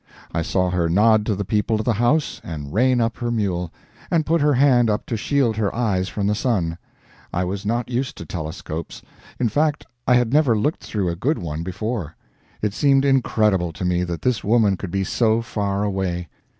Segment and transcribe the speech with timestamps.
[0.33, 3.71] I saw her nod to the people of the house, and rein up her mule,
[4.09, 6.79] and put her hand up to shield her eyes from the sun.
[7.31, 9.03] I was not used to telescopes;
[9.39, 12.15] in fact, I had never looked through a good one before;
[12.63, 16.29] it seemed incredible to me that this woman could be so far away.